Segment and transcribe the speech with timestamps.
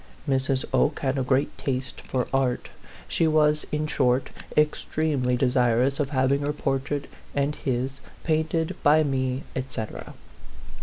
[0.27, 0.65] Mrs.
[0.73, 2.69] Oke had a great taste for art;
[3.07, 9.03] she was, in short, extremely de sirous of having her portrait and his painted by
[9.03, 10.15] me, et cetera.